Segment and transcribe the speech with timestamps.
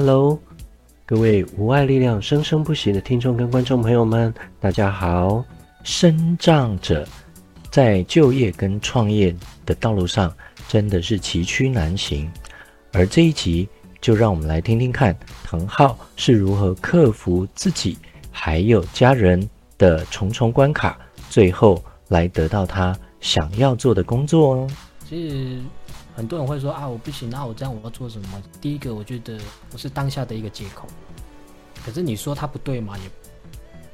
[0.00, 0.38] Hello，
[1.04, 5.44] 各位无爱力量生生不息的听众跟观众朋友们，大家好。
[5.82, 7.04] 生障者
[7.68, 9.34] 在就业跟创业
[9.66, 10.32] 的道路上
[10.68, 12.30] 真的是崎岖难行，
[12.92, 13.68] 而这一集
[14.00, 17.98] 就让我们来听听看腾浩是如何克服自己
[18.30, 20.96] 还有家人的重重关卡，
[21.28, 24.70] 最后来得到他想要做的工作哦。
[25.08, 25.58] 其实。
[26.18, 28.42] 很多人会说啊，我不行，那我这样我要做什么？
[28.60, 29.38] 第一个，我觉得
[29.72, 30.88] 我是当下的一个借口。
[31.86, 32.98] 可是你说他不对吗？
[32.98, 33.08] 也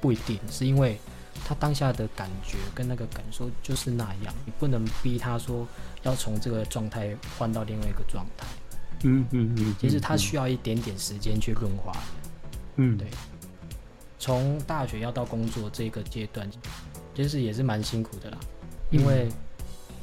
[0.01, 0.99] 不一定，是因为
[1.45, 5.69] 他当下的感觉跟那个感受就是那样，你不能逼他说
[6.03, 8.47] 要从这个状态换到另外一个状态。
[9.03, 9.77] 嗯嗯嗯。
[9.79, 11.93] 其实他需要一点点时间去润滑。
[12.77, 13.07] 嗯，对。
[14.19, 16.51] 从大学要到工作这个阶段，
[17.15, 18.39] 其实也是蛮辛苦的啦，
[18.91, 19.29] 因为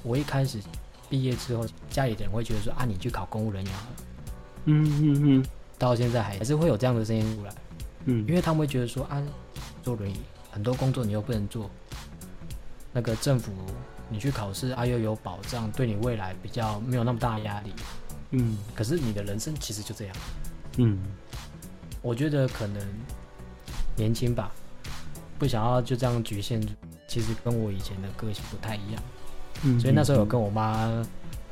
[0.03, 0.59] 我一开始。
[1.11, 3.95] 毕业之后，家里的人会觉得说啊，你去考公务人员好了。
[4.63, 5.45] 嗯嗯嗯。
[5.77, 7.53] 到现在还还是会有这样的声音出来。
[8.05, 8.25] 嗯。
[8.29, 9.21] 因为他们会觉得说啊，
[9.83, 10.15] 坐轮椅
[10.49, 11.69] 很多工作你又不能做，
[12.93, 13.51] 那个政府
[14.07, 17.73] 你去考试啊又有保障，对你未来比较没有那么大压力。
[18.29, 18.57] 嗯。
[18.73, 20.15] 可是你的人生其实就这样。
[20.77, 20.97] 嗯。
[22.01, 22.81] 我觉得可能
[23.97, 24.49] 年轻吧，
[25.37, 26.65] 不想要就这样局限，
[27.05, 29.03] 其实跟我以前的个性不太一样。
[29.79, 30.87] 所以那时候有跟我妈，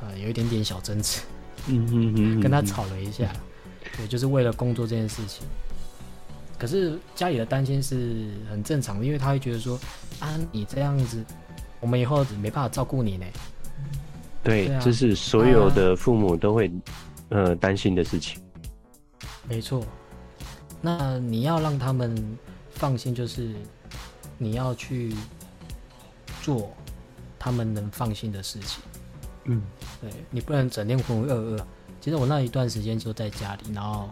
[0.00, 1.20] 呃，有一点点小争执，
[1.68, 3.32] 嗯嗯嗯， 跟她吵了一下，
[3.96, 5.46] 对，就是为了工作这件事情。
[6.58, 9.78] 可是家里的担心是很正常的，因为他会觉得说，
[10.18, 11.24] 啊，你这样子，
[11.80, 13.24] 我们以后没办法照顾你呢。
[14.42, 16.70] 对，这、啊、是所有的父母都会，
[17.30, 18.42] 呃，担心的事情。
[19.48, 19.82] 没错，
[20.82, 22.14] 那你要让他们
[22.70, 23.54] 放心，就是
[24.36, 25.14] 你要去
[26.42, 26.70] 做。
[27.40, 28.82] 他们能放心的事情，
[29.44, 29.62] 嗯，
[29.98, 31.64] 对，你不能整天浑浑噩噩。
[31.98, 34.10] 其实我那一段时间就在家里，然后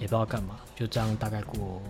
[0.00, 1.80] 也不知道干嘛，就这样大概过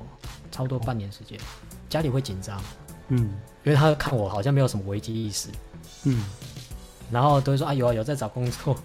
[0.52, 1.40] 差不多半年时间，
[1.88, 2.62] 家里会紧张，
[3.08, 3.18] 嗯，
[3.64, 5.48] 因为他看我好像没有什么危机意识，
[6.04, 6.22] 嗯，
[7.10, 8.76] 然后都会说啊有啊有在找工作，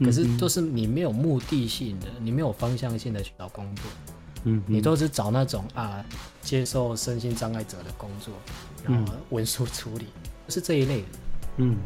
[0.00, 3.84] 可是都是你没有目的性的，你没有方向性的去找工作，
[4.44, 6.02] 嗯，你都是找那种啊
[6.40, 8.34] 接受身心障碍者的工作，
[8.86, 10.06] 然后文书处理，
[10.48, 11.08] 是这一类的。
[11.56, 11.76] 嗯，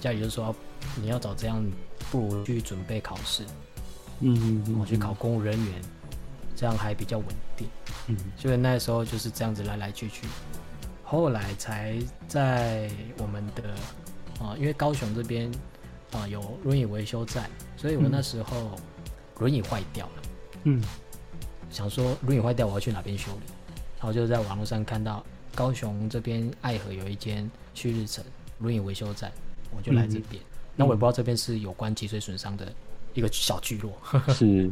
[0.00, 0.54] 家里就说
[0.96, 1.64] 你要找这样，
[2.10, 3.44] 不如去准备考试。
[4.20, 5.82] 嗯嗯嗯，我去考公务人员，
[6.54, 7.26] 这样还比较稳
[7.56, 7.68] 定。
[8.08, 10.26] 嗯，所以那时候就是这样子来来去去，
[11.04, 11.98] 后来才
[12.28, 13.62] 在我们的
[14.44, 15.50] 啊，因为高雄这边
[16.12, 18.78] 啊有轮椅维修站，所以我那时候
[19.38, 20.22] 轮椅坏掉了。
[20.64, 20.82] 嗯，
[21.70, 23.52] 想说轮椅坏掉我要去哪边修理，
[23.98, 28.24] 然后就在网络上看到高雄这边爱河有一间旭日城。
[28.60, 29.30] 轮椅维修站，
[29.76, 30.42] 我就来这边。
[30.42, 32.72] 嗯、那我也不知道这边是有关脊髓损伤的
[33.14, 33.92] 一个小聚落。
[34.32, 34.70] 是，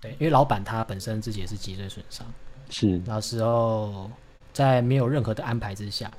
[0.00, 2.26] 对，因为老板他本身自己也是脊髓损伤。
[2.70, 4.10] 是，那时候
[4.52, 6.10] 在没有任何的安排之下，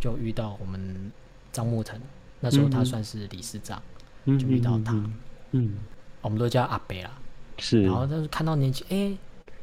[0.00, 1.10] 就遇到我们
[1.52, 2.00] 张木腾。
[2.40, 3.80] 那时候他算是理事长，
[4.24, 4.92] 嗯、就遇到他。
[4.92, 5.14] 嗯，
[5.52, 5.78] 嗯
[6.20, 7.10] 我们都叫阿北啦。
[7.58, 7.82] 是。
[7.82, 9.18] 然后他看到年轻，哎、欸，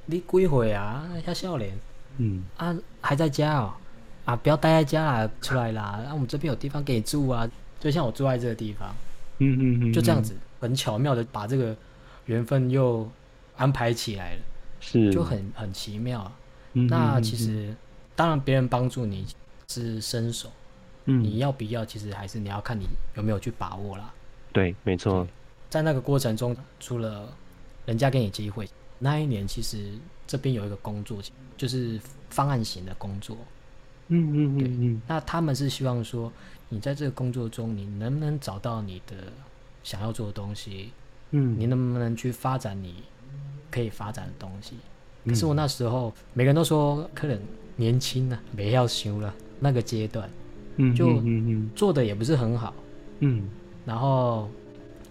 [0.05, 1.07] 你几岁啊？
[1.25, 1.77] 他笑脸。
[2.17, 2.43] 嗯。
[2.57, 3.73] 啊，还在家哦。
[4.29, 4.35] 啊！
[4.35, 5.81] 不要待在家啦，出来啦！
[5.81, 8.93] 啊，我们这边有地方给你住啊，就像我住在这个地方，
[9.39, 11.75] 嗯嗯嗯，就这样子，很巧妙的把这个
[12.27, 13.09] 缘分又
[13.57, 14.41] 安排起来了，
[14.79, 16.31] 是，就很很奇妙。
[16.73, 17.75] 嗯，那其实
[18.15, 19.25] 当然别人帮助你
[19.69, 20.51] 是伸手，
[21.05, 22.85] 嗯，你要不要，其实还是你要看你
[23.15, 24.13] 有没有去把握啦。
[24.53, 25.27] 对，没错，
[25.71, 27.27] 在那个过程中，除了
[27.87, 28.69] 人家给你机会，
[28.99, 29.91] 那一年其实
[30.27, 31.19] 这边有一个工作，
[31.57, 33.35] 就是方案型的工作。
[34.09, 36.31] 嗯嗯嗯嗯，对，那他们是希望说，
[36.67, 39.15] 你在这个工作中，你能不能找到你的
[39.83, 40.91] 想要做的东西？
[41.31, 43.03] 嗯，你能不能去发展你
[43.71, 44.75] 可以发展的东西？
[45.25, 47.39] 可是我那时候，每个人都说可能
[47.75, 50.29] 年轻呢，没要修了那个阶段，
[50.77, 51.21] 嗯，就
[51.75, 52.73] 做的也不是很好，
[53.19, 53.47] 嗯，
[53.85, 54.49] 然后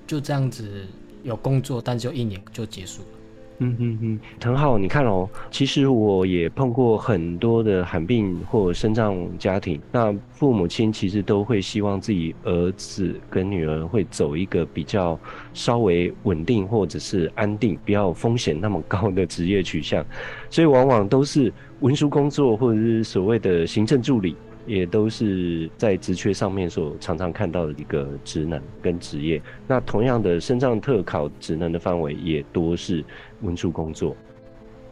[0.06, 0.86] 就这样子
[1.22, 3.17] 有工作，但就一年就结束了。
[3.60, 15.18] 嗯嗯嗯，腾浩，你看哦，其实我也碰过很多的罕病或身障家庭，那父母亲其实都会希望自己儿子跟女儿会走一个比较
[15.52, 20.04] 稍微稳定或者是安定、不要风险那么高的职业取向，
[20.48, 24.36] 所以往往都是文书工作或者是所谓的行政助理。
[24.68, 29.42] 也都是在职缺上面所常常看到的一个职能跟职业。
[29.66, 33.04] 那同样的，身障特考职能的范围也多是
[33.40, 34.14] 文书工作。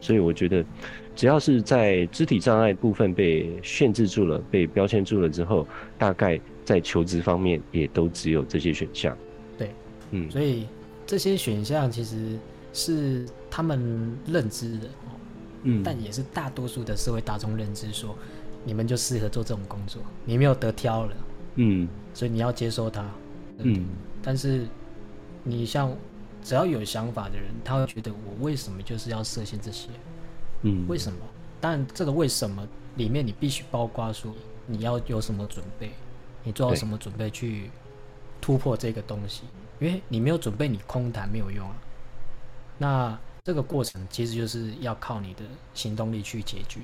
[0.01, 0.65] 所以我觉得，
[1.15, 5.67] 只要是在肢体障碍部分被限制住了、被标签住了之后，
[5.99, 9.17] 大概在求职方面也都只有这些选项。
[9.59, 9.71] 对，
[10.11, 10.67] 嗯，所以
[11.07, 12.39] 这些选项其实
[12.73, 14.89] 是他们认知的，
[15.65, 18.15] 嗯，但也是大多数的社会大众认知说，
[18.67, 21.17] 你们就适合做这种工作，你没有得挑了，
[21.55, 23.09] 嗯，所以你要接受它，
[23.59, 23.87] 嗯，
[24.21, 24.67] 但是
[25.45, 25.97] 你像
[26.43, 29.89] 只要有想法的人，他会觉得我为什么就是要设限这些，
[30.63, 31.19] 嗯，为什么？
[31.61, 32.67] 当然这个为什么
[32.97, 34.35] 里面你必须包括说
[34.67, 35.93] 你要有什么准备，
[36.43, 37.71] 你做好什么准备去
[38.41, 39.45] 突破这个东西，
[39.79, 41.77] 因为你没有准备，你空谈没有用啊。
[42.79, 46.81] 那这个过程其实就是要靠你的行动力去解决。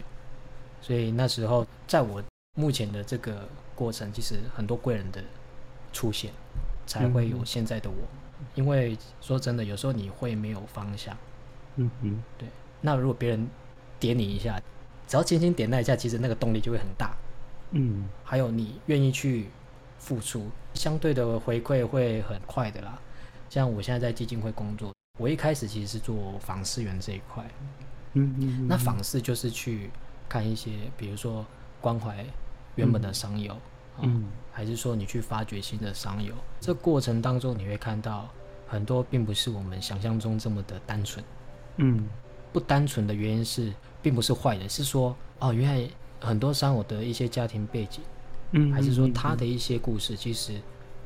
[0.83, 2.21] 所以那时候，在我
[2.57, 5.23] 目前的这个过程，其实很多贵人的
[5.93, 6.33] 出现，
[6.87, 7.97] 才会有现在的我。
[8.41, 11.17] 嗯、因为说真的，有时候你会没有方向。
[11.77, 12.49] 嗯嗯，对。
[12.81, 13.49] 那如果别人
[14.01, 14.61] 点你一下，
[15.07, 17.17] 只要轻轻点那一下，其实那个动力就会很大。
[17.71, 18.09] 嗯。
[18.25, 19.47] 还有你愿意去
[20.01, 22.99] 付出，相对的回馈会很快的啦。
[23.49, 27.49] 像我现在在基金会工作，我一开始其实是做访视员这一块。
[28.15, 28.67] 嗯嗯。
[28.67, 29.89] 那访视就是去。
[30.33, 31.45] 看一些，比如说
[31.79, 32.25] 关怀
[32.77, 33.55] 原本的商友，
[34.01, 38.31] 嗯，还是说你去发掘新的商友，这过程当中你会看到
[38.67, 41.23] 很多并不是我们想象中这么的单纯，
[41.77, 42.09] 嗯，
[42.51, 45.87] 不单纯的原因是并不是坏的，是说哦，原来
[46.19, 48.03] 很多商友的一些家庭背景，
[48.53, 50.59] 嗯，还是说他的一些故事，其实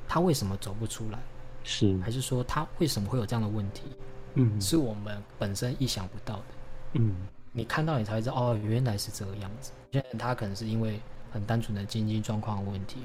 [0.06, 1.19] 他为什么走不出来，
[1.64, 3.82] 是，还是说他为什么会有这样的问题，
[4.34, 6.44] 嗯，是我们本身意想不到的，
[6.93, 7.12] 嗯。
[7.56, 9.73] 你看到你才会知道哦，原来是这个样子。
[9.91, 11.00] 现在他可能是因为
[11.32, 12.99] 很单纯的经济状况问题，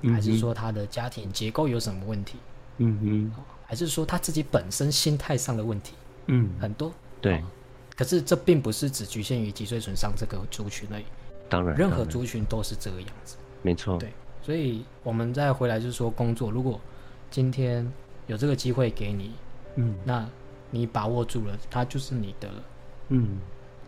[0.00, 2.38] 嗯、还是说他的家庭结构有什么问题？
[2.78, 3.32] 嗯嗯，
[3.66, 5.92] 还是说他自己本身心态上的问题？
[6.28, 6.90] 嗯，很多。
[7.20, 7.42] 对、哦。
[7.94, 11.04] 可是这并不是只局限于脊髓损伤这个族群而已。
[11.50, 11.76] 当然。
[11.76, 13.36] 任何族群都是这个样子。
[13.60, 13.98] 没错。
[13.98, 14.10] 对。
[14.40, 16.80] 所以我们再回来就是说，工作如果
[17.30, 17.86] 今天
[18.26, 19.32] 有这个机会给你，
[19.74, 20.26] 嗯，那
[20.70, 22.62] 你把握住了，它就是你的了。
[23.08, 23.36] 嗯。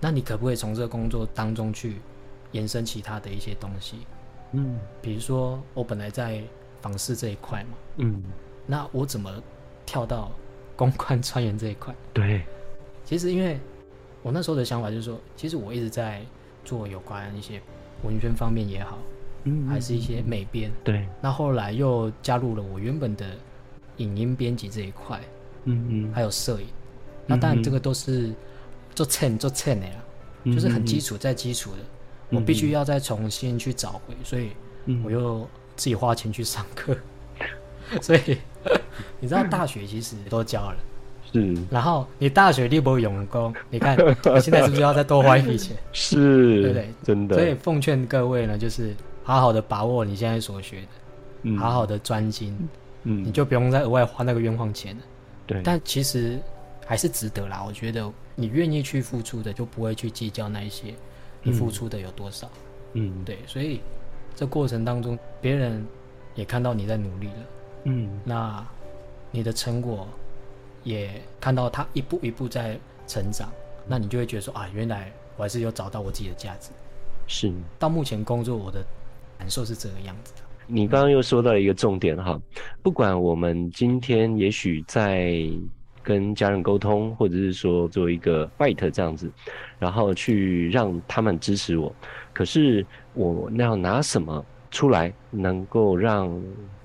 [0.00, 1.97] 那你可不可以从这个工作当中去
[2.52, 3.99] 延伸其他的一些东西？
[4.52, 6.43] 嗯，比如说我本来在
[6.81, 8.23] 访视这一块嘛，嗯，
[8.67, 9.31] 那我怎么
[9.85, 10.32] 跳到
[10.75, 11.94] 公关专员这一块？
[12.14, 12.43] 对，
[13.05, 13.61] 其实因为
[14.23, 16.23] 我那时候的想法就是说，其实我一直在
[16.64, 17.61] 做有关一些
[18.02, 18.99] 文宣方面也好，
[19.44, 21.06] 嗯，还是一些美编，对。
[21.20, 23.26] 那后来又加入了我原本的
[23.99, 25.20] 影音编辑这一块，
[25.64, 26.67] 嗯嗯，还有摄影，
[27.26, 28.32] 那当然这个都是。
[28.94, 29.92] 做蹭做蹭的啦，
[30.46, 31.78] 就是很基础再基础的，
[32.31, 34.50] 嗯、我必须要再重新去找回，所以
[35.04, 36.96] 我又自己花钱去上课，
[37.38, 38.38] 嗯、 所以
[39.20, 40.76] 你知道大学其实都教了，
[41.32, 43.96] 是，然后你大学立不用功，你看
[44.34, 45.76] 你现在是不是要再多花一笔钱？
[45.92, 46.88] 是，对不对？
[47.02, 47.37] 真的。
[47.37, 50.87] 所以奉劝各位呢，就是好好的把握你现在所学的，
[51.42, 52.56] 嗯、好好的专精，
[53.04, 55.02] 嗯，你就不用再额外花那个冤枉钱了。
[55.46, 56.38] 对，但其实
[56.90, 58.12] 还是值得啦，我觉得。
[58.34, 60.94] 你愿意去付出的，就不会去计较那一些
[61.42, 62.50] 你付出的有多少。
[62.94, 63.81] 嗯，对，所以
[64.34, 65.87] 这过程当中，别人
[66.34, 67.34] 也看到你在努力了。
[67.84, 68.66] 嗯，那
[69.31, 70.08] 你的成果
[70.84, 73.52] 也看到他一步一步在成长，
[73.87, 76.70] 那你就会觉得说啊，原来我还是有找到我自己的价值。
[77.26, 78.82] 是，到目前工作，我的
[79.38, 80.40] 感受是这个样子的。
[80.66, 82.40] 你刚刚又说到了一个重点哈，
[82.82, 85.46] 不管我们今天也许在。
[86.11, 89.31] 跟家人沟通，或者是说做一个 fight 这样子，
[89.79, 91.95] 然后去让他们支持我。
[92.33, 96.43] 可是我要拿什么出来，能够让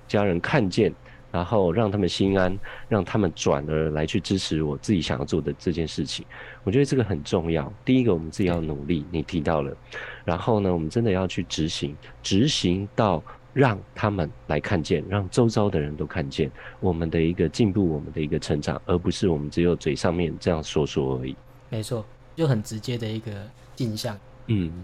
[0.08, 0.94] 家人看见，
[1.32, 2.56] 然后让他们心安，
[2.88, 6.24] 让他们转而来去支持我自己想要做的这件事情。
[6.64, 7.74] 我觉得这个很重要。
[7.84, 9.76] 第一个，我们自己要努力，你提到了。
[10.24, 13.24] 然后呢，我们真的要去执行，执行到。
[13.56, 21.34] 让他们来看见，让周遭的人都看见我们的一个进步，我们的一个成长，而不是我们只有嘴上面这样说说而已。
[21.70, 23.32] 没错，就很直接的一个
[23.74, 24.20] 镜像。
[24.48, 24.84] 嗯，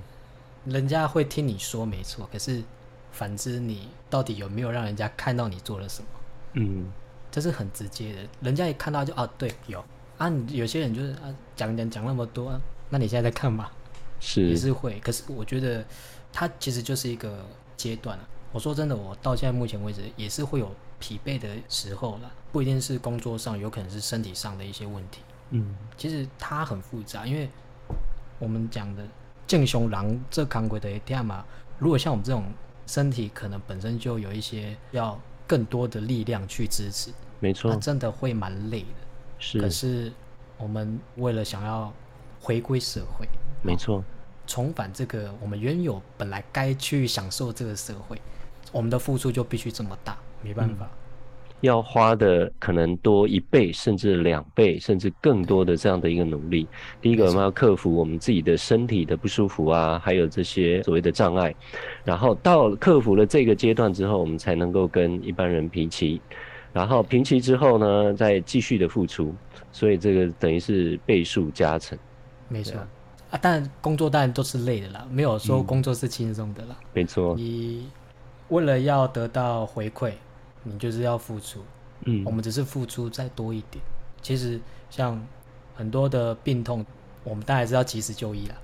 [0.63, 2.63] 人家会听你说没错，可是
[3.11, 6.07] 反之，你到底有没有让人家看到你做了什么？
[6.53, 6.89] 嗯，
[7.29, 9.83] 这是很直接的，人家一看到就啊，对，有
[10.17, 10.31] 啊。
[10.47, 13.69] 有些人就是啊，讲讲讲那么多，啊，那你现在在干嘛？
[14.21, 15.83] 是也是会，可是我觉得
[16.31, 18.27] 它其实就是一个阶段啊。
[18.53, 25.21] 我说真的，我到现在目前为止也是会有疲惫的时候了，不一定是工作上，有可能是身体上的一些问题。
[25.51, 27.49] 嗯，其实它很复杂，因为
[28.39, 29.03] 我们讲的
[29.47, 31.45] 健雄狼这扛鬼的天嘛，
[31.79, 32.45] 如果像我们这种
[32.87, 35.17] 身体可能本身就有一些要
[35.47, 38.87] 更多的力量去支持，没错，真的会蛮累的。
[39.39, 40.11] 是，可是
[40.57, 41.91] 我们为了想要
[42.41, 43.25] 回归社会，
[43.63, 44.03] 没错，
[44.45, 48.21] 重返这个我们原有本来该去享受这个社会。
[48.71, 50.89] 我们的付出就必须这么大，没办法。
[51.61, 56.67] 要花的可能多一倍，甚至两倍，甚至更多的这样的一个努力。
[56.99, 61.53] 第一个，我们要克服我们自己的身体的不舒服啊，还有这些所谓的障碍。
[62.03, 66.19] 然后到克服了这个阶段之后，我们才能够跟一般人平齐。
[66.73, 69.31] 然后平齐之后呢，再继续的付出。
[69.71, 71.95] 所以这个等于是倍数加成。
[72.47, 72.79] 没错。
[73.29, 76.75] 啊，但工作当然都是累的啦，没有说工作是轻松的啦。
[76.79, 77.87] 嗯、没错，你
[78.51, 80.13] 为了要得到回馈，
[80.63, 81.63] 你就是要付出。
[82.05, 83.83] 嗯，我们只是付出再多一点。
[84.21, 85.19] 其实像
[85.75, 86.85] 很多的病痛，
[87.23, 88.55] 我们当然是要及时就医啦。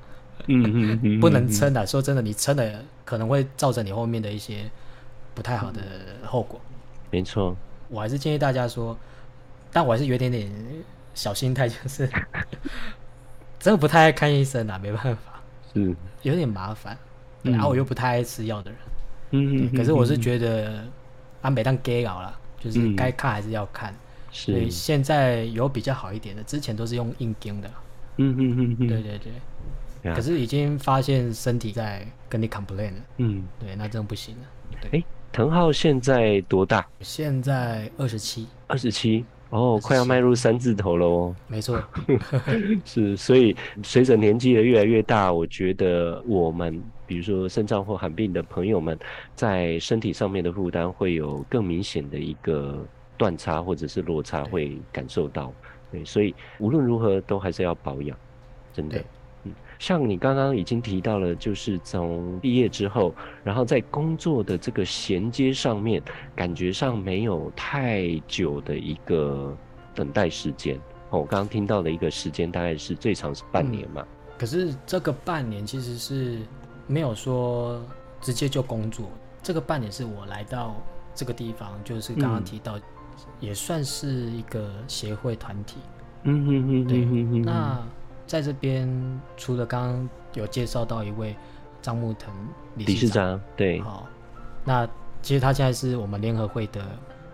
[0.45, 1.87] 嗯嗯嗯，不能撑的。
[1.87, 4.69] 说真的，你撑了可能会造成你后面的一些
[5.33, 5.81] 不太好的
[6.25, 6.59] 后果。
[7.09, 7.55] 没错，
[7.89, 8.97] 我还是建议大家说，
[9.71, 10.51] 但我还是有一点点
[11.15, 12.09] 小心态，就是。
[13.59, 15.41] 真的不太爱看医生啊，没办法，
[15.73, 16.95] 是有点麻烦，
[17.41, 18.79] 然后、嗯啊、我又不太爱吃药的人，
[19.31, 20.83] 嗯可是我是觉得，
[21.41, 23.93] 安北当 gay 搞了，就是该看还是要看，
[24.31, 24.53] 是、嗯。
[24.53, 27.69] 所以现在有比较好一点的，之前都是用硬钉的，
[28.17, 29.19] 嗯嗯嗯嗯，对对
[30.03, 34.43] 对，可是已经发现身体在跟你 complain 了，嗯，对，那真的不行了。
[34.81, 36.87] 对，哎，藤浩现在多大？
[37.01, 39.25] 现在二十七，二十七。
[39.49, 41.35] 哦，快要迈入三字头了哦。
[41.47, 41.81] 没错，
[42.83, 48.97] 是，所以随着年纪的越来越大，我觉得我们，比如说肾脏或罕病的朋友们，
[49.35, 52.85] 在身体上面的负担会有更明显的一个
[53.17, 55.53] 断差或者是落差，会感受到。
[55.91, 58.17] 对，所以无论如何都还是要保养，
[58.73, 59.01] 真的。
[59.79, 66.01] 像你刚刚已经提到了，就是从毕业之后，然后在工作的这个衔接上面，
[66.35, 69.55] 感觉上没有太久的一个
[69.93, 70.75] 等待时间。
[71.09, 74.01] 哦，我刚刚听到的一个时间大概是最长是半年嘛。
[74.01, 74.07] 嗯，
[74.37, 76.39] 可是这个半年其实是
[76.87, 77.81] 没有说
[78.19, 79.09] 直接就工作，
[79.43, 80.75] 这个半年是我来到
[81.13, 82.79] 这个地方，就是刚刚提到，
[83.39, 85.77] 也算是一个协会团体。
[86.23, 87.05] 嗯嗯嗯，对，
[87.41, 87.81] 那。
[88.27, 88.87] 在这边，
[89.37, 91.33] 除了刚刚有介绍到一位
[91.81, 92.31] 张木腾
[92.75, 94.05] 理事长，对，好，
[94.65, 94.85] 那
[95.21, 96.85] 其实他现在是我们联合会的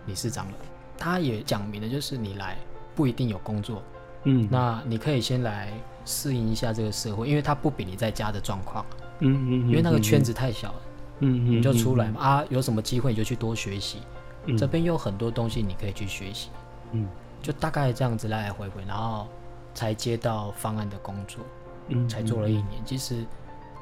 [0.06, 0.52] 理事长了。
[0.96, 2.56] 他也讲明了，就是你来
[2.94, 3.82] 不一定有工作，
[4.22, 5.72] 嗯，那你可以先来
[6.04, 8.86] 适应一下这个社会，因为他不比你在家的状况，
[9.18, 10.80] 嗯嗯，因为那个圈子太小了，
[11.18, 13.98] 嗯嗯，你就出来嘛，啊，有什么机会你就去多学习，
[14.46, 16.50] 嗯，这边有很多东西你可以去学习，
[16.92, 17.08] 嗯，
[17.42, 19.26] 就大概这样子来来回回，然后。
[19.74, 21.44] 才接到方案的工作，
[21.88, 22.66] 嗯，才做了一年。
[22.78, 23.24] 嗯、其实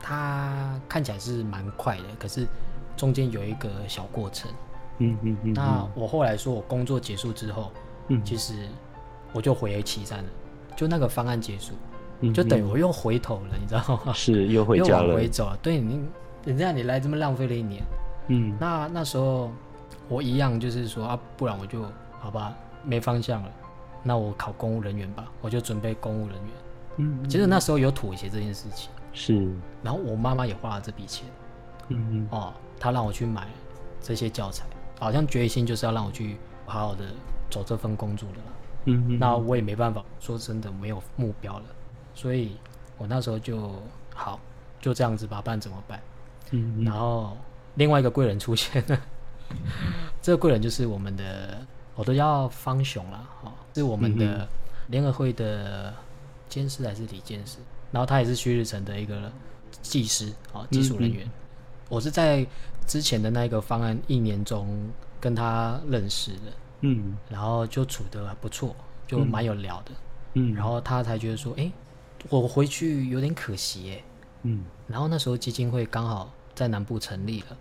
[0.01, 2.47] 他看起来是蛮快的，可是
[2.97, 4.51] 中间有一个小过程。
[4.99, 5.53] 嗯嗯嗯。
[5.53, 7.71] 那我后来说我工作结束之后，
[8.09, 8.69] 嗯，其实
[9.33, 10.31] 我就回岐山了，
[10.77, 11.75] 就那个方案结束，
[12.21, 14.13] 嗯、就等于我又回头了，你知道吗？
[14.13, 15.57] 是又回家了，又往回走了。
[15.63, 16.01] 对你，
[16.45, 17.83] 人家你来这么浪费了一年，
[18.29, 19.51] 嗯，那那时候
[20.09, 21.85] 我一样就是说啊，不然我就
[22.19, 23.51] 好吧，没方向了。
[24.03, 26.51] 那我考公务人员吧，我就准备公务人员。
[26.97, 28.91] 嗯，其实那时候有妥协这件事情。
[29.13, 29.49] 是。
[29.83, 31.27] 然后我妈妈也花了这笔钱。
[31.89, 32.29] 嗯嗯。
[32.31, 33.47] 哦，她让我去买
[34.01, 34.67] 这些教材，
[34.99, 37.05] 好像决心就是要让我去好好的
[37.49, 38.45] 走这份工作的了。
[38.87, 39.19] 嗯嗯。
[39.19, 41.65] 那我也没办法，说真的没有目标了，
[42.15, 42.57] 所以
[42.99, 43.73] 我那时候就
[44.15, 44.41] 好，
[44.81, 46.01] 就这样子吧，办怎么办？
[46.51, 46.85] 嗯嗯。
[46.85, 47.37] 然后
[47.77, 49.01] 另外一个贵人出现了，
[50.21, 51.65] 这个贵人就是我们的。
[51.95, 54.49] 我都叫方雄了，哈，是我们的
[54.89, 55.93] 联合会的
[56.49, 57.59] 监事还是理监事？
[57.91, 59.31] 然后他也是旭日城的一个
[59.83, 61.31] 技师，哦，技术人员。
[61.89, 62.47] 我是在
[62.87, 68.75] 之前的那个方案一年中跟他认识的，嗯，然后就处得还不错，
[69.07, 69.93] 就蛮有聊的，
[70.35, 71.71] 嗯，然后他才觉得说，哎，
[72.31, 74.05] 我回去有点可惜，哎，
[74.45, 77.57] 嗯，然后那时候基金会刚好在南部成立了，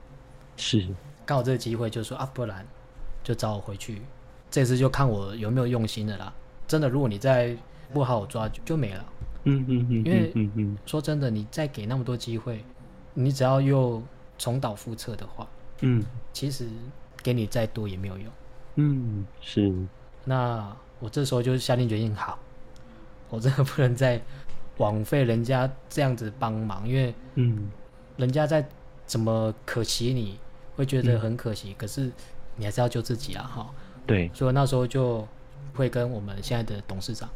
[0.56, 0.88] 是，
[1.26, 2.66] 刚好这个机会就说啊，不然
[3.22, 4.02] 就找我回去。
[4.52, 6.32] 这次就看我有没有用心的啦。
[6.68, 7.58] 真的，如果你再
[7.94, 9.06] 不好好抓，就，就没了。
[9.46, 10.06] 嗯嗯嗯。
[10.06, 12.64] 因为说真的，你再给那么多机会，
[13.14, 14.04] 你只要又
[14.38, 15.48] 重蹈覆辙的话，
[15.80, 16.04] 嗯，
[16.34, 16.68] 其实
[17.24, 18.28] 给你再多也没有用。
[18.76, 19.74] 嗯，是。
[20.26, 22.38] 那我这时候就下定决心，好，
[23.30, 24.22] 我真的不能再
[24.78, 27.70] 枉费人家这样子帮忙，因为嗯，
[28.18, 28.66] 人家在
[29.06, 30.38] 怎么可惜你
[30.76, 32.12] 会觉得很可惜，嗯、可是
[32.56, 33.70] 你还是要救自己啊，哈。
[34.06, 35.28] 对，所以那时候就
[35.74, 37.30] 会跟我们现在的董事长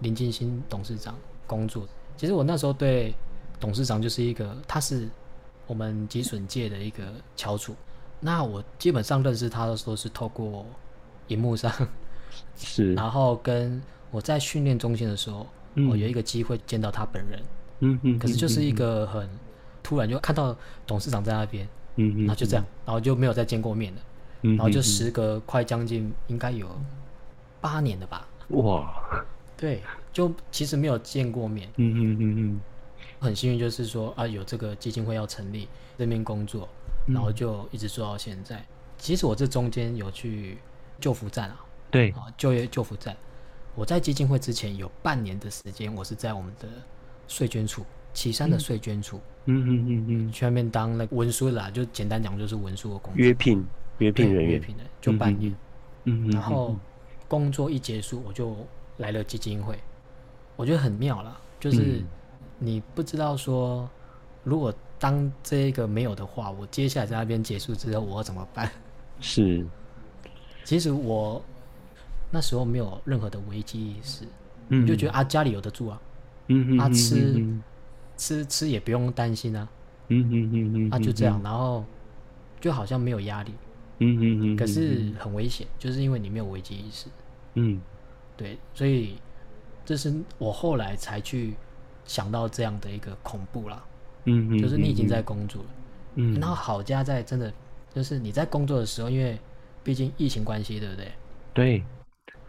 [0.00, 1.14] 林金星董事长
[1.46, 1.86] 工作。
[2.16, 3.14] 其实我那时候对
[3.60, 5.08] 董事长就是一个，他是
[5.66, 7.04] 我们集损界的一个
[7.36, 7.74] 翘楚。
[8.18, 10.64] 那我基本上认识他的时候是透过
[11.28, 11.70] 荧幕上
[12.56, 13.80] 是，然后跟
[14.10, 17.42] 我在训练中心的时候，嗯、我有一个机会见到他本人。
[17.80, 18.18] 嗯嗯。
[18.18, 19.28] 可是就是一个很
[19.82, 20.56] 突然就看到
[20.86, 24.00] 董事长在那边，嗯嗯，然后就这样，然后就没有再见过面了。
[24.42, 26.68] 然后就时隔快将近应该有
[27.60, 28.28] 八年了吧。
[28.48, 29.02] 哇，
[29.56, 31.68] 对，就其实没有见过面。
[31.76, 32.60] 嗯嗯嗯嗯，
[33.18, 36.68] 很幸运就是说啊，有这个基金会要成立，这边工作，
[37.06, 38.64] 然后就一直做到现在。
[38.98, 40.58] 其实我这中间有去
[41.00, 43.16] 救服站啊，对啊，就业救服站。
[43.74, 46.66] 我在基金会之前有半年的时间，我是在我们的
[47.28, 53.22] 税捐处，旗山的税捐处，嗯嗯嗯嗯，去那边当那个文书啦，就简单讲就是文书的工作。
[53.22, 53.62] 约聘，
[53.98, 55.50] 约聘人员，约聘的，就半年。
[56.04, 56.30] 嗯嗯。
[56.30, 56.76] 然后
[57.28, 58.56] 工作一结束，我就
[58.98, 59.78] 来了基金会，
[60.56, 62.02] 我觉得很妙啦，就是
[62.58, 63.88] 你不知道说，
[64.44, 68.70] 如果当这个没有的话，我接下来在那边结束之后，我要怎么办？
[69.20, 69.64] 是。
[70.64, 71.42] 其实我。
[72.28, 74.24] 那时候没有任何的危机意识，
[74.68, 76.02] 嗯，就觉得啊家里有得住啊，
[76.48, 77.62] 嗯嗯，啊吃、嗯、
[78.16, 79.66] 吃吃也不用担心啊，
[80.08, 81.84] 嗯嗯嗯嗯，啊就这样，然后
[82.60, 83.52] 就好像没有压力，
[83.98, 87.06] 嗯嗯嗯，可是很危险，就是因为你没有危机意识，
[87.54, 87.80] 嗯，
[88.36, 89.16] 对，所以
[89.84, 91.54] 这是我后来才去
[92.04, 93.84] 想到这样的一个恐怖啦，
[94.24, 95.68] 嗯嗯，就是你已经在工作了，
[96.16, 97.52] 嗯，然后好家在真的
[97.94, 99.38] 就是你在工作的时候，因为
[99.82, 101.12] 毕竟疫情关系，对不对？
[101.54, 101.82] 对。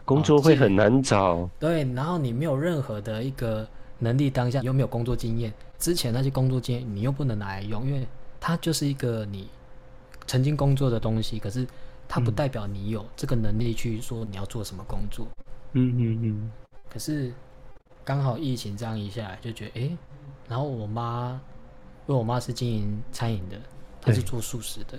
[0.04, 8.06] 工作会很难找，哦，对，然后你没有任何的一个能力，当下又没有工作经验，之前那些工作经验你又不能拿来用，因为
[8.40, 9.46] 它就是一个你
[10.28, 11.66] 曾经工作的东西，可是
[12.06, 15.26] 它不代表你有这个能力去说你要做什么工作。
[15.72, 16.52] 嗯嗯嗯。
[16.88, 17.32] 可是
[18.04, 19.96] 刚好疫情这样一下来，就觉得哎，
[20.46, 21.40] 然后我妈，
[22.06, 23.58] 因为我妈是经营餐饮的，
[24.00, 24.96] 她是做素食的，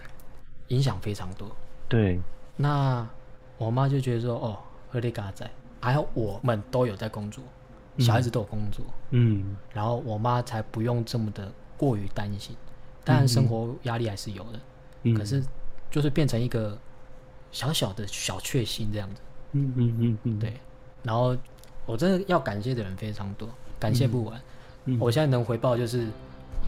[0.68, 1.50] 影响非常多。
[1.88, 2.20] 对。
[2.58, 3.08] 那
[3.58, 4.58] 我妈就觉得说，哦。
[4.92, 5.48] 和你嘎在，
[5.80, 7.44] 还有我们都有在工作，
[8.00, 12.56] 小孩子都有工作，嗯，然后我妈才不用这么的过于担心，
[13.04, 14.62] 当然生活压力还是有的，嗯，
[15.16, 15.44] 可是
[15.90, 16.78] 就是变成一个
[17.52, 19.22] 小小的小确幸这样子，
[19.54, 20.54] 嗯嗯嗯嗯，对，
[21.04, 21.36] 然后
[21.86, 24.42] 我真的要感谢的人非常多，感谢不完，
[24.86, 26.08] 嗯，我现在能回报就是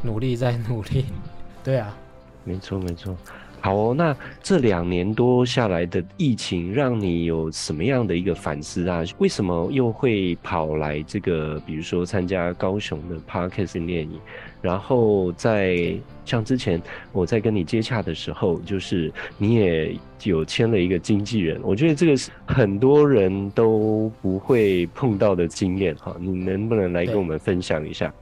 [0.02, 1.06] 努力在努力，
[1.64, 1.96] 对啊，
[2.44, 3.16] 没错没错。
[3.64, 9.04] 好哦，那这两年多下来的疫情，让你有什么样的一个反思啊？
[9.20, 14.20] 为什么又会跑来这个，比如说参加高雄的训练营？
[14.62, 26.16] 然后在像之前我在跟你接洽的时候，就是你也有签了一个经纪人，我觉得这个是很多人都不会碰到的经验哈。
[26.20, 28.14] 你能不能来跟我们分享一下？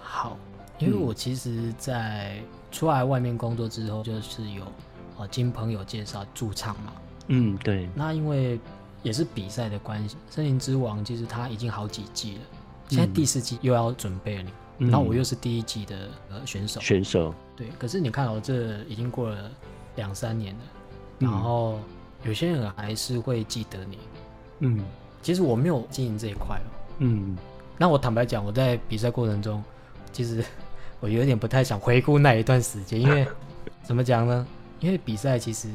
[0.00, 0.38] 好，
[0.78, 2.36] 因为我其实，在。
[2.72, 4.62] 出来外面工作之后，就是有，
[5.18, 6.92] 呃，经朋友介绍驻唱嘛。
[7.26, 7.88] 嗯，对。
[7.96, 8.60] 那因为
[9.02, 12.40] 也是比赛的关系，《森林之王》其实它已经好几季了，
[12.88, 14.44] 现在第四季又要准备了。
[14.44, 14.52] 嗯。
[14.80, 16.80] 然后我又是第一季的呃选手。
[16.80, 17.34] 选手。
[17.56, 17.68] 对。
[17.78, 19.50] 可是你看，哦这已经过了
[19.96, 20.60] 两三年了，
[21.18, 21.78] 然后
[22.24, 23.98] 有些人还是会记得你。
[24.60, 24.84] 嗯。
[25.22, 26.68] 其实我没有经营这一块哦。
[26.98, 27.36] 嗯。
[27.78, 29.62] 那我坦白讲，我在比赛过程中，
[30.12, 30.44] 其实。
[31.02, 33.26] 我有点不太想回顾那一段时间，因为
[33.82, 34.46] 怎么讲呢？
[34.80, 35.70] 因为比赛其实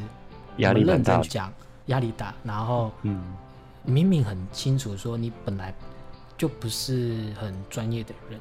[0.58, 1.52] 压力很大，讲
[1.88, 3.24] 压力大，然后嗯，
[3.84, 5.74] 明明很清楚说你本来
[6.38, 8.40] 就不是很专业的人，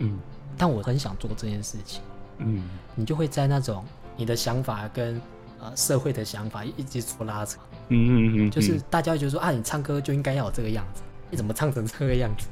[0.00, 0.18] 嗯，
[0.58, 2.02] 但我很想做这件事情，
[2.38, 2.62] 嗯，
[2.94, 3.84] 你就会在那种
[4.16, 5.18] 你的想法跟
[5.60, 7.58] 呃社会的想法一直做拉扯，
[7.88, 12.48] 嗯嗯嗯，就是大家会觉得说啊，你唱歌就应该要有这个样子，你怎么唱成这个样子？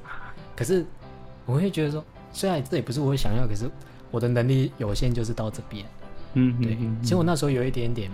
[0.56, 0.86] 可是
[1.44, 2.04] 我会觉得说。
[2.30, 3.68] 虽然这也不是我想要，可是
[4.10, 5.84] 我的能力有限，就是到这边。
[6.34, 6.76] 嗯，对。
[7.02, 8.10] 其实我那时候有一点点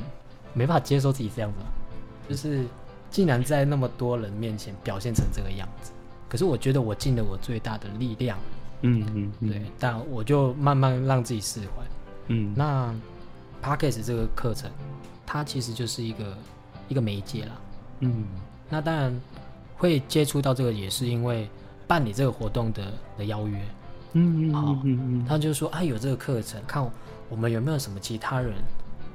[0.55, 2.64] 没办法接受自己这样子，就是
[3.11, 5.90] 竟然在那么多人面前表现成这个样子。
[6.29, 8.38] 可是我觉得我尽了我最大的力量。
[8.85, 9.62] 嗯嗯，对。
[9.79, 11.83] 但我就慢慢让自己释怀。
[12.29, 12.94] 嗯，那
[13.61, 14.70] p a c k a g e 这个课程，
[15.27, 16.37] 它其实就是一个
[16.88, 17.53] 一个媒介啦。
[18.01, 18.25] 嗯，
[18.68, 19.20] 那当然
[19.77, 21.49] 会接触到这个，也是因为
[21.87, 23.59] 办理这个活动的的邀约。
[24.12, 26.88] 嗯嗯，嗯，他就说啊，有这个课程，看
[27.29, 28.55] 我们有没有什么其他人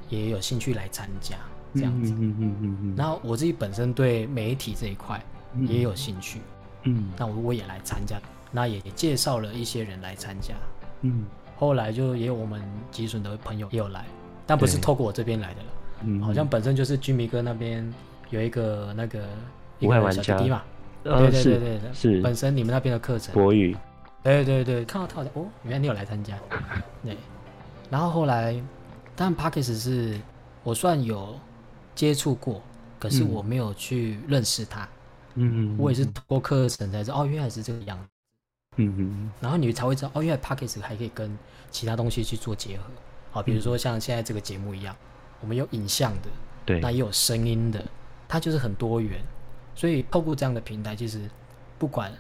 [0.10, 1.38] 也有兴趣来参加
[1.74, 2.12] 这样子。
[2.14, 2.94] 嗯嗯嗯嗯。
[2.98, 5.24] 然后我自己本身对媒体这一块
[5.68, 6.42] 也有兴趣，
[6.84, 8.20] 嗯，那我我也来参加，
[8.52, 10.56] 那也介绍了一些人来参加，
[11.02, 11.26] 嗯，
[11.58, 14.06] 后来就也有我们集损的朋友也有来，
[14.46, 15.68] 但不是透过我这边来的了，
[16.06, 17.94] 嗯，好像本身就是居民哥那边
[18.30, 19.24] 有一个那个
[19.80, 20.64] 一个小弟弟嘛，
[21.04, 22.22] 对对对对，是。
[22.22, 23.34] 本身你们那边的课程。
[23.34, 23.76] 国语。
[24.22, 26.38] 对对对，看到他的哦，原来你有来参加，
[27.04, 27.16] 对。
[27.90, 28.62] 然后后来，
[29.16, 30.20] 但 Podcast 是
[30.62, 31.40] 我算有
[31.96, 32.62] 接触过，
[33.00, 34.88] 可是我没有去认识他。
[35.36, 35.76] 嗯嗯。
[35.80, 38.04] 我也是通过课程才知道，哦，原来是这个样子。
[38.78, 39.32] 嗯嗯。
[39.42, 41.38] 然后你才会知道，哦，原来 p o c k e t 还可以跟
[41.72, 42.84] 其他东西去做结合。
[43.32, 44.96] 好，比如说像现在这个节目一样，
[45.42, 46.30] 我们有影像的，
[46.66, 47.84] 对，那也有声音的，
[48.28, 49.22] 它就是很多元。
[49.76, 51.30] 所以透过这样的平台，其实
[51.78, 52.12] 不管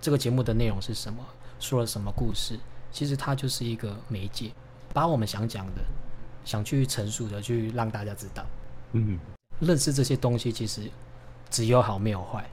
[0.00, 1.24] 这个节目的内容是什么，
[1.58, 2.58] 说了什么故事，
[2.92, 4.52] 其实它就是一个媒介，
[4.92, 5.82] 把我们想讲的、
[6.44, 8.46] 想去陈述的，去让大家知道。
[8.92, 9.18] 嗯，
[9.58, 10.88] 认识这些东西其实
[11.50, 12.48] 只有好没有坏。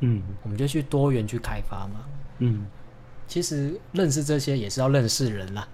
[0.00, 2.04] 嗯，我们就去多元去开发嘛。
[2.38, 2.66] 嗯，
[3.30, 5.66] 其实认识这些也是要认识人啦。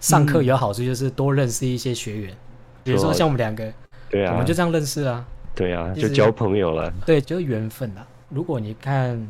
[0.00, 2.36] 上课有好处就是多认识一些学员，嗯、
[2.84, 3.72] 比如说像我们两个，
[4.10, 5.26] 对啊，我们就这样认识啊。
[5.54, 6.92] 对啊，就交朋友了。
[7.06, 8.06] 对，就是缘分啦。
[8.28, 9.26] 如果你看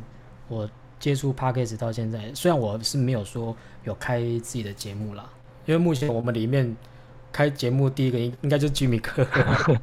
[0.49, 5.25] 我接触 Podcast 到现在，虽然我是没有说有开自己的节目啦，
[5.65, 6.77] 因为目前我们里面
[7.33, 9.25] 开节目第一个应应该就是吉米克，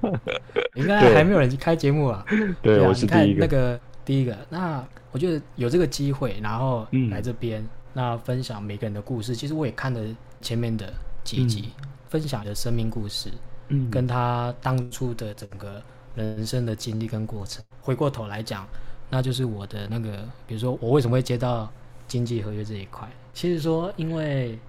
[0.75, 2.25] 应该还没有人开节目啊。
[2.61, 3.39] 对，啊，我是第一个。
[3.39, 9.35] 那个第一个，那我觉得有这个机会，然后来这边、嗯，那分享每个人的故事。
[9.35, 9.99] 其实我也看了
[10.39, 13.31] 前面的几集，嗯、分享的生命故事，
[13.69, 15.81] 嗯，跟他当初的整个
[16.13, 17.63] 人生的经历跟过程。
[17.81, 18.67] 回过头来讲，
[19.09, 21.67] 那就是我的那个，比如说我为什么会接到
[22.07, 23.09] 经纪合约这一块。
[23.33, 24.59] 其实说，因为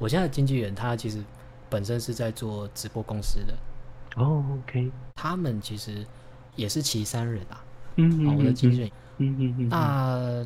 [0.00, 1.22] 我现在的经纪人他其实
[1.70, 3.54] 本身是在做直播公司的。
[4.16, 6.04] 哦，OK，他们其实
[6.56, 7.64] 也是岐山人啊。
[7.94, 10.44] 嗯，好，我的经纪人，嗯嗯嗯，那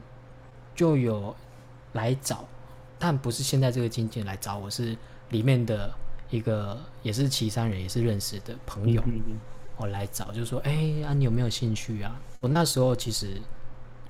[0.75, 1.35] 就有
[1.97, 2.45] 来找，
[2.99, 4.97] 但不是现在这个经纪人来找我，是
[5.31, 5.93] 里面的
[6.31, 9.03] 一个也是岐山人，也是认识的朋友，
[9.77, 12.21] 我来找，就说，哎、欸，啊，你有没有兴趣啊？
[12.41, 13.41] 我那时候其实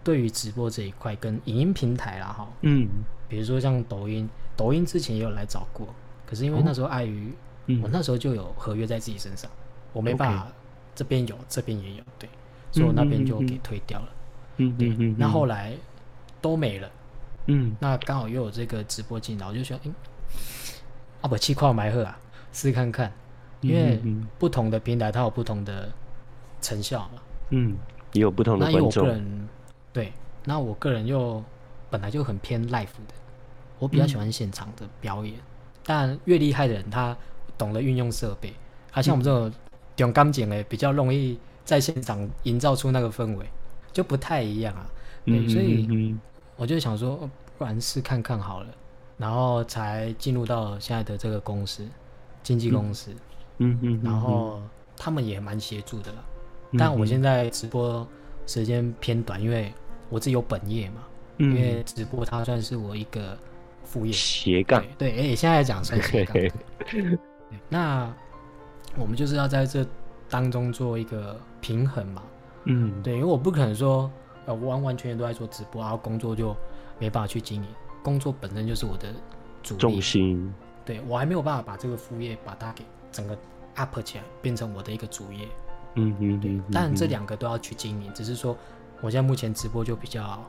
[0.04, 2.86] 对于直播这一块跟影音平台啦，哈，嗯，
[3.28, 5.88] 比如说像抖音，抖音之前也有来找过，
[6.26, 7.32] 可是因为那时候碍于
[7.82, 9.50] 我那时候就有合约在自己身上，
[9.92, 10.46] 我没办法，
[10.94, 12.28] 这边有，这边也有，对。
[12.72, 14.08] 所以我那边就给推掉了，
[14.58, 15.72] 嗯嗯，那后来
[16.42, 16.90] 都没了，
[17.46, 19.90] 嗯，那刚好又有这个直播进来，我就想，哎，
[21.22, 22.18] 啊不，气矿埋鹤啊，
[22.52, 23.12] 试看看，
[23.60, 24.00] 因为
[24.38, 25.88] 不同的平台它有不同的
[26.60, 27.76] 成效嘛，嗯，
[28.12, 28.90] 也有不同的观众。
[28.90, 29.48] 那我个人
[29.92, 30.12] 对，
[30.44, 31.42] 那我个人又
[31.90, 33.14] 本来就很偏 live 的，
[33.78, 35.34] 我比较喜欢现场的表演，
[35.84, 37.16] 但越厉害的人他
[37.56, 38.52] 懂得运用设备，
[38.92, 39.52] 啊，像我们这种
[39.96, 41.38] 重感情的比较容易。
[41.66, 43.44] 在现场营造出那个氛围，
[43.92, 44.86] 就不太一样啊。
[45.24, 46.14] 对，嗯、所以
[46.56, 48.68] 我就想说，不然试看看好了，
[49.16, 51.86] 然后才进入到现在的这个公司，
[52.42, 53.10] 经纪公司。
[53.58, 54.00] 嗯嗯。
[54.02, 54.60] 然后
[54.96, 56.18] 他们也蛮协助的啦。
[56.72, 58.06] 嗯、但我现在直播
[58.46, 59.72] 时间偏短，因为
[60.08, 61.02] 我自己有本业嘛。
[61.38, 61.54] 嗯。
[61.54, 63.38] 因为直播它算是我一个
[63.84, 64.12] 副业。
[64.12, 64.84] 斜杠。
[64.98, 66.36] 对，哎、欸，现在讲算斜杠。
[67.68, 68.12] 那
[68.96, 69.86] 我们就是要在这。
[70.28, 72.20] 当中做一个平衡嘛，
[72.64, 74.10] 嗯，对，因为我不可能说，
[74.46, 76.56] 呃，完完全全都在做直播，然后工作就
[76.98, 77.68] 没办法去经营。
[78.02, 79.12] 工作本身就是我的
[79.62, 80.54] 主力重心，
[80.84, 83.36] 对，我还没有办法把这个副业把它给整个
[83.74, 85.48] up 起来，变成我的一个主业。
[85.96, 86.60] 嗯嗯，对。
[86.70, 88.56] 但这两个都要去经营，只是说
[89.00, 90.44] 我现在目前直播就比较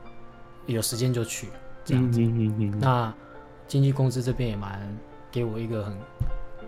[0.66, 1.48] 有时间就去
[1.84, 2.20] 这样子。
[2.20, 2.78] 嗯嗯嗯。
[2.78, 3.12] 那
[3.66, 4.96] 经纪公司这边也蛮
[5.32, 5.98] 给我一个很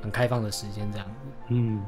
[0.03, 1.12] 很开放的时间，这样子。
[1.51, 1.81] 嗯。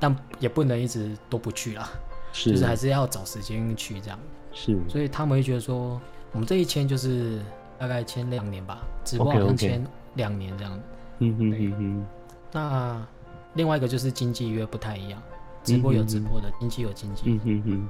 [0.00, 1.88] 但也不能一直都不去啦，
[2.32, 4.18] 是，就是还是要找时间去这样。
[4.58, 6.00] 是，所以他们会觉得说，
[6.32, 7.40] 我们这一签就是
[7.78, 10.80] 大概签两年吧，直播好像签两年这样。
[11.20, 12.06] 嗯嗯嗯嗯。
[12.50, 13.06] 那
[13.54, 15.22] 另外一个就是经纪约不太一样，
[15.62, 17.22] 直播有直播的，经纪有经纪。
[17.26, 17.88] 嗯嗯嗯。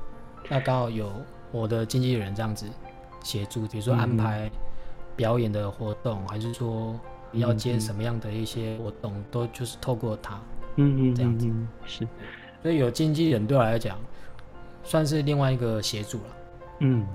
[0.51, 1.11] 那刚好有
[1.53, 2.67] 我的经纪人这样子
[3.25, 4.51] 协助，比如说安排
[5.17, 7.01] 表演的活动，还是说
[7.33, 10.39] 要接什么样的一些活动，都就是透过他。
[10.77, 11.49] 嗯嗯，这样子
[11.87, 12.07] 是，
[12.63, 13.99] 所以有经纪人对我来讲，
[14.85, 16.25] 算是另外一个协助了。
[16.81, 17.07] 嗯，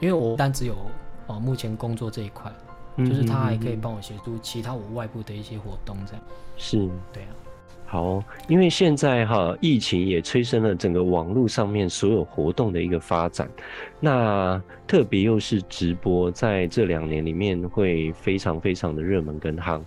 [0.00, 0.76] 因为我不单只有
[1.26, 2.52] 哦，目前工作这一块，
[2.98, 6.22] 就是他还可以帮我协助其他我外部的一些活动，这样。
[6.56, 7.28] 是，对啊。
[7.86, 13.48] 好，因为现在哈疫情也催生了整个网络上面所有活动的一个发展，
[14.00, 19.80] 那特别又是直播，在这两年里面会非常非常的热门跟夯。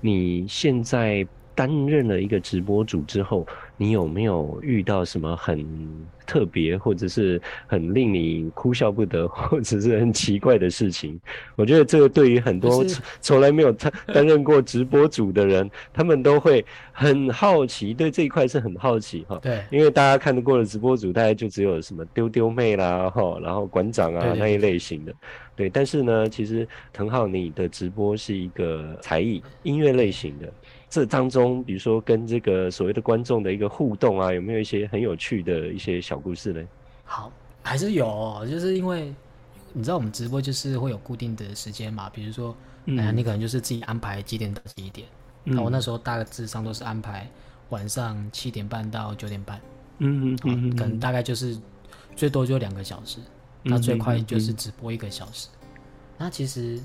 [0.00, 1.26] 你现在。
[1.52, 3.46] 担任了一个直播主之后，
[3.80, 5.66] 你有没有遇到什么很
[6.26, 11.18] 特别，或者是很令你哭笑不得， 或者是很奇怪的事情？
[11.56, 12.84] 我觉得这个对于很多
[13.22, 16.62] 从来没有担担任过直播主的人，他们都会
[16.92, 19.38] 很好奇，对这一块是很好奇哈。
[19.40, 25.14] 对，因为大家看得过的直播主，大概就只有什么丢丢妹啦，哈，然后馆长啊那一类型的。
[25.56, 30.52] 对，但是呢，其实腾浩你的直播是一个才艺音乐类型的。
[30.90, 36.60] 这当中，比如说跟这个所谓的观众的一个互动啊，有没有一些很有趣的一些小故事呢？
[37.04, 39.14] 好，还是有哦，就是因为
[39.72, 45.06] 你知道我们直播就是会有固定的时间嘛，比如说，嗯、哎呀，你可能就是自己安排几点到几点。
[45.44, 47.30] 那、嗯、我那时候大致上都是安排
[47.68, 49.60] 晚上七点半到九点半。
[49.98, 51.56] 嗯嗯嗯，可能大概就是
[52.16, 53.20] 最多就两个小时，
[53.62, 55.48] 那最快就是直播一个小时。
[56.18, 56.80] 那其实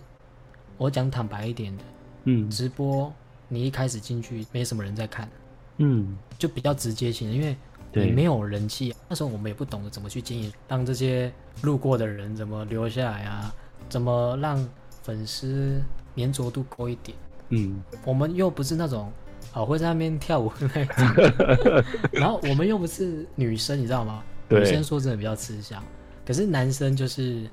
[0.78, 1.84] 我讲坦白一点的，
[2.26, 3.12] 嗯，直播
[3.48, 5.30] 你一开始进去没什么人在看，
[5.78, 7.56] 嗯，就比较直接性，因为
[7.94, 8.94] 你没有人气。
[9.08, 11.32] 那时候我们也不懂得怎么去经营，让这些
[11.62, 13.54] 路过的人怎么留下来啊，
[13.90, 14.68] 怎么让
[15.04, 15.82] 粉丝
[16.16, 17.18] 粘着度高一点。
[17.50, 19.12] 嗯，我们又不是那种
[19.52, 24.24] 好会在那边跳舞的那种， 然后我们又不是女生，你知道吗？
[24.50, 25.84] 女生说真的比较吃香，
[26.26, 27.50] 可是男生就是。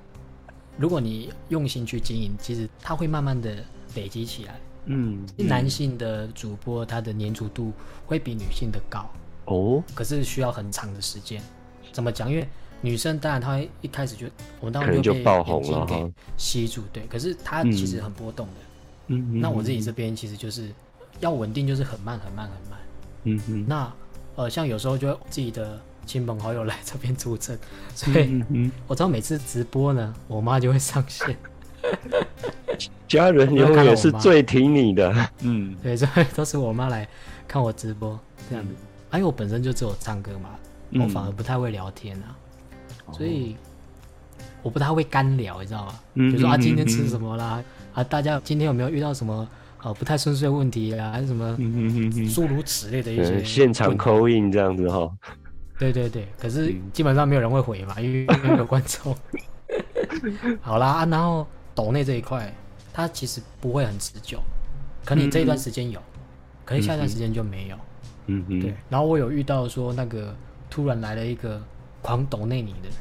[0.78, 3.56] 如果你用心去经营，其实他会慢慢的
[3.94, 4.58] 累积起来。
[4.86, 7.72] 嗯，男性的主播他的粘着度
[8.06, 9.08] 会比女性的高
[9.44, 11.42] 哦，可是需要很长的时间。
[11.92, 12.30] 怎么讲？
[12.30, 12.48] 因为
[12.80, 14.26] 女生当然她一开始就
[14.60, 17.06] 我们当时就被爆红了给吸住，对。
[17.06, 18.52] 可是她其实很波动的。
[19.08, 20.70] 嗯，那我自己这边其实就是
[21.20, 22.80] 要稳定，就是很慢很慢很慢。
[23.24, 23.64] 嗯嗯。
[23.68, 23.92] 那
[24.36, 25.80] 呃，像有时候就自己的。
[26.04, 27.56] 亲朋好友来这边助阵，
[27.94, 28.42] 所以
[28.88, 31.38] 我知道每次直播呢，我妈就会上线。
[33.08, 37.06] 家人永远是最挺你的，嗯， 对，所以都是我妈来
[37.46, 38.18] 看我直播
[38.48, 38.72] 这样子。
[39.12, 40.50] 因为我本身就只有唱歌嘛，
[41.02, 42.32] 我反而不太会聊天啊，
[43.12, 43.54] 所以
[44.62, 45.94] 我不太会干聊，你知道吗？
[46.14, 47.62] 比如说啊，今天吃什么啦？
[47.92, 49.46] 啊，大家今天有没有遇到什么
[49.82, 51.12] 呃不太顺遂的问题啊？
[51.12, 51.54] 还是什么
[52.34, 55.10] 诸如此类的一些现场 call in 这样子哈。
[55.78, 59.14] 对对对，可是基本上没有人会回嘛，嗯、因为没有观众。
[60.62, 62.52] 好啦，啊、然后抖内这一块，
[62.92, 64.40] 它其实不会很持久，
[65.04, 66.20] 可能你这一段时间有，嗯、
[66.64, 67.76] 可能下一段时间就没有。
[68.26, 68.60] 嗯嗯。
[68.60, 70.34] 对，然后我有遇到说那个
[70.68, 71.62] 突然来了一个
[72.00, 72.96] 狂抖内你的人，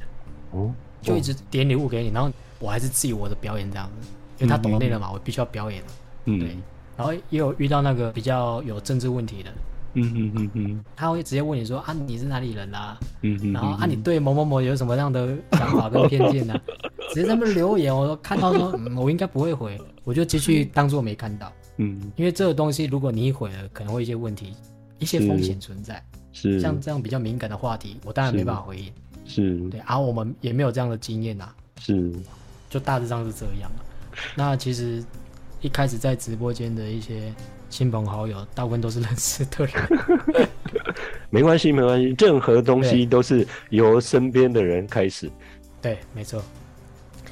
[0.51, 4.07] 哦，就一直点礼物给你，然后我还是自己我的表演这样子，
[4.39, 5.83] 因为他抖内了嘛，我必须要表演。
[6.25, 6.39] 嗯。
[6.39, 6.57] 对，
[6.97, 9.51] 然后也有遇到那个比较有政治问题的。
[9.93, 12.97] 嗯嗯嗯嗯，他会直接问你说啊，你是哪里人啊？
[13.21, 16.59] 嗯嗯，然后啊，你对某某某有什么样的想法跟偏见呢？
[17.13, 21.51] 直接在那边留言，我看到说，嗯，我应该不会回，我就继续当做没看到。
[21.75, 24.53] 嗯，因为这个东西，如果你一回了，可能会一些问题，
[24.97, 26.01] 一些风险存在。
[26.31, 28.89] 是，像这样比较敏感的话题，我当然没办法回应。
[29.25, 31.53] 是，对，而我们也没有这样的经验呐。
[31.81, 32.13] 是，
[32.69, 33.69] 就大致上是这样。
[34.35, 35.03] 那其实
[35.59, 37.33] 一开始在直播间的一些。
[37.71, 40.47] 亲朋好友大部分都是认识的人，
[41.31, 45.31] 没关系，没关系，任何东西都是由身边的人开始。
[45.81, 46.43] 对，没错，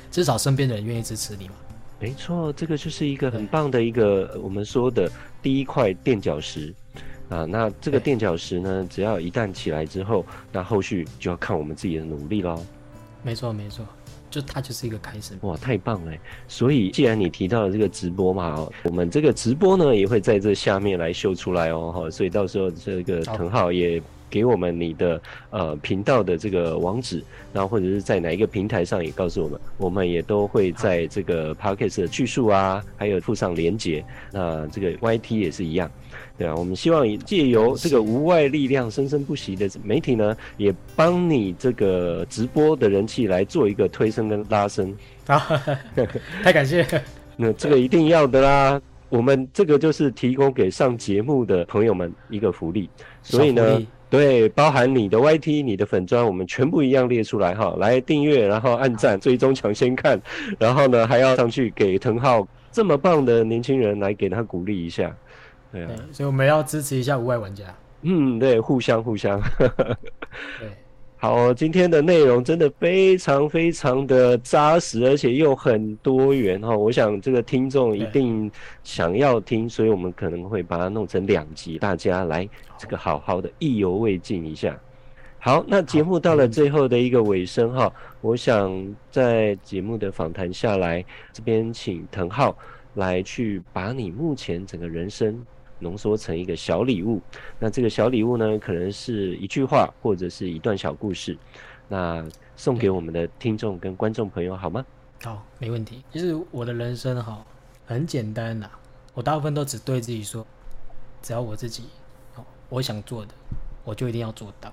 [0.09, 1.55] 至少身边的人愿意支持你嘛。
[1.99, 6.73] 没错，这个就是一个很棒的一个我们说的第一块垫脚石
[7.27, 7.43] 啊。
[7.43, 12.65] 那这个垫脚石呢，只要一旦起来之后，那后续就要看我们自己的努力喽。
[13.21, 13.85] 没错，没错。
[14.29, 16.11] 就它就是一个开始哇，太棒了！
[16.47, 35.89] 所以既然你提到了这个直播嘛，我们这个直播呢也会在这下面来秀出来哦，哈，所以到时候这个腾浩也给我们你的呃频道的这个网址，然后或者是在哪一个平台上也告诉我们，我们也都会在这个 Podcast 的叙述啊，还有附上连接，那这个 YT 也是一样。
[36.39, 44.95] 对啊，我们希望借由这个无外力量生生不息的媒体呢，也帮你这个直播的人气来做一个推升跟拉升。
[45.27, 45.37] 啊，
[46.41, 46.87] 太感谢！
[47.35, 52.89] 那这个一定要的啦，我们这个就是提供给上节目的朋友们一个福利。
[53.21, 60.17] 所以呢，对，包含你的 YT、你的粉砖，我们全部一样列出来哈，来订阅，然后按赞、追踪、抢先看，
[60.57, 65.13] 然后呢还要上去给腾浩这么棒的年轻人来给他鼓励一下。
[65.71, 67.63] 对啊，所以我们要支持一下无碍玩家。
[68.01, 69.39] 嗯，对，互相互相。
[70.59, 70.69] 对，
[71.17, 76.75] 好，今天的内容真的非常非常的扎实，而且又很多元哈。
[76.75, 78.49] 我想这个听众一定
[78.83, 84.79] 想要听，所以我们可能会把它弄成两集，大家来这个好好的意犹未尽一下。
[85.37, 91.03] 好，那节目到了最后的一个尾声哈，我想在节目的访谈下来，
[91.33, 92.57] 这边请腾浩
[92.95, 95.45] 来去把你目前整个人生。
[95.79, 97.21] 浓缩成一个小礼物，
[97.57, 101.37] 那这个小礼物呢，可能是一句话或者是一段小故事，
[101.87, 102.23] 那
[102.55, 104.85] 送给我们的听众跟观众朋友好吗？
[105.23, 106.03] 好，没问题。
[106.11, 107.45] 其实我的人生哈
[107.85, 108.69] 很简单呐，
[109.13, 110.45] 我大部分都只对自己说，
[111.21, 111.83] 只要我自己，
[112.69, 113.33] 我想做的，
[113.83, 114.71] 我就一定要做到。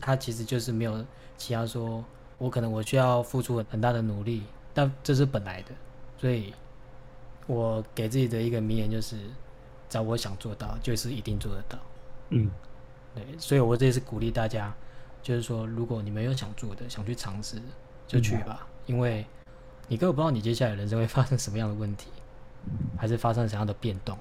[0.00, 1.04] 他其实就是没有
[1.36, 2.04] 其他说，
[2.38, 5.70] 我可能我需要付出很大的努力，但这是本来的，
[6.16, 6.52] 所以
[7.46, 9.18] 我给自己的一个名言就是。
[9.88, 11.78] 只要我想做到，就是一定做得到。
[12.30, 12.50] 嗯，
[13.14, 14.74] 对，所以我这次鼓励大家，
[15.22, 17.60] 就是说，如果你们有想做的，想去尝试，
[18.06, 19.24] 就去吧，嗯、因为
[19.88, 22.08] 你根本不知道你接下来人生会发生什么样的问题，
[22.96, 24.18] 还是发生什么样的变动，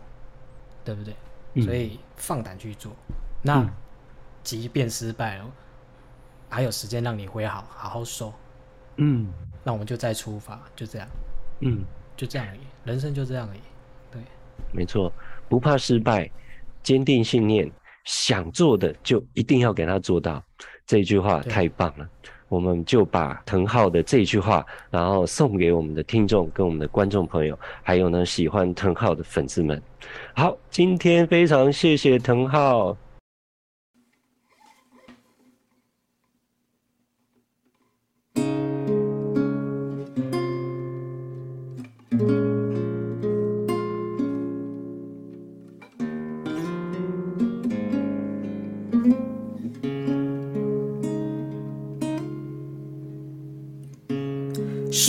[0.84, 1.16] 对不对？
[1.54, 2.92] 嗯、所以放胆去做。
[3.42, 3.70] 那、嗯、
[4.44, 5.46] 即便失败了，
[6.50, 8.34] 还有时间让你回好，好好收。
[8.98, 9.32] 嗯，
[9.64, 11.08] 那我们就再出发，就这样。
[11.62, 11.84] 嗯，
[12.18, 13.62] 就这样而已，人生就这样而已。
[14.12, 14.22] 对，
[14.72, 15.12] 没错，
[15.54, 16.28] 不怕失败，
[16.82, 17.72] 坚定信念，
[18.06, 20.44] 想做的就一定要给他做到。
[20.84, 22.10] 这句话太棒了，
[22.50, 29.80] 我们就把腾浩的这句话，然后送给我们的听众跟我们的观众朋友，还有呢喜欢腾浩的粉丝们。
[30.36, 32.98] 好，今天非常谢谢腾浩。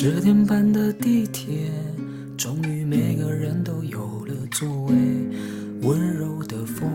[0.07, 1.71] 十点半的地铁，
[2.37, 4.95] 终于每个人都有了座位。
[5.81, 6.87] 温柔的风，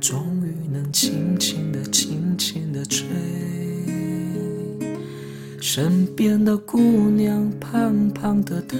[0.00, 3.06] 终于能轻轻的、轻轻的吹。
[5.60, 8.78] 身边的姑娘，胖胖的她，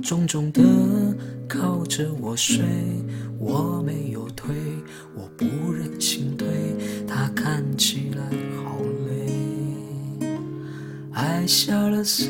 [0.00, 0.62] 重重的
[1.48, 2.64] 靠着我睡。
[3.40, 4.54] 我没有推，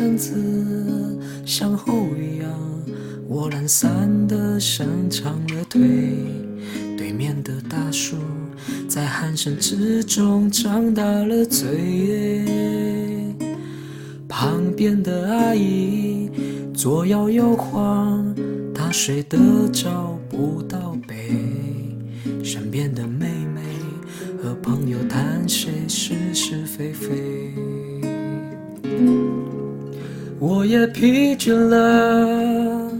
[0.02, 0.34] 身子，
[1.46, 2.08] 向后
[2.40, 2.50] 仰，
[3.28, 5.80] 我懒散地伸长了腿。
[6.98, 8.16] 对面的大叔
[8.88, 12.44] 在鼾声之中张大了嘴，
[14.26, 16.28] 旁边的阿姨
[16.74, 18.34] 左摇右晃，
[18.74, 19.38] 她睡得
[19.72, 21.30] 找不到北。
[22.42, 23.62] 身边的妹妹
[24.42, 27.31] 和朋友谈谁是是非非。
[30.44, 32.90] 我也疲倦了，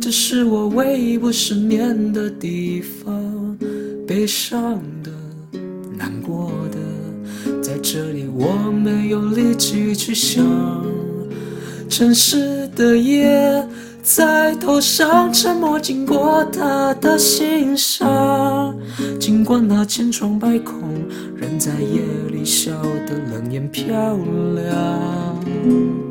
[0.00, 3.58] 这是我唯一不失眠的地方。
[4.06, 5.10] 悲伤的、
[5.96, 6.78] 难过的，
[7.60, 10.46] 在这里我没有力气去想。
[11.88, 13.66] 城市的夜
[14.00, 18.78] 在头上沉默，经过他的心上。
[19.18, 20.78] 尽管那千疮百孔，
[21.34, 22.70] 仍在夜里笑
[23.08, 24.16] 得冷眼漂
[24.54, 26.07] 亮。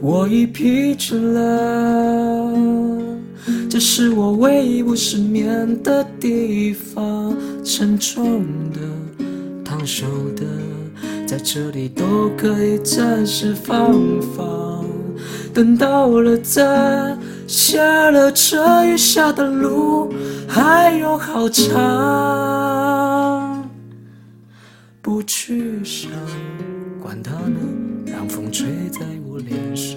[0.00, 2.52] 我已疲倦了，
[3.68, 7.34] 这是我唯一不失眠的地方。
[7.64, 8.78] 沉重的、
[9.64, 10.44] 烫手的，
[11.26, 13.92] 在这里都可以暂时放
[14.34, 14.84] 放。
[15.52, 17.14] 等到了再
[17.46, 20.10] 下了车，余下的路
[20.46, 23.68] 还有好长。
[25.02, 26.10] 不去想，
[27.02, 27.58] 管它呢，
[28.06, 29.87] 让风吹在我脸上。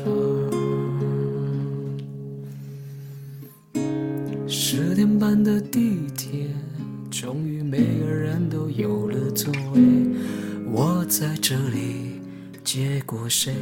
[13.12, 13.54] 过谁，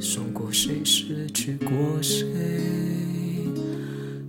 [0.00, 2.26] 送过谁，失去过谁？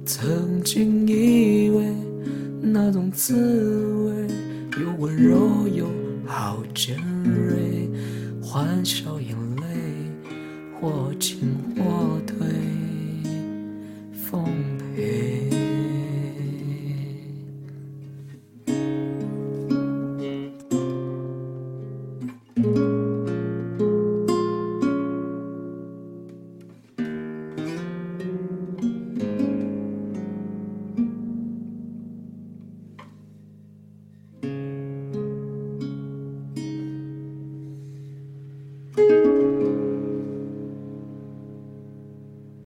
[0.05, 1.91] 曾经以为
[2.61, 3.33] 那种滋
[4.05, 4.27] 味，
[4.79, 5.87] 又温柔又
[6.27, 6.95] 好尖